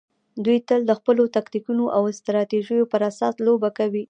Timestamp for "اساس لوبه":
3.09-3.69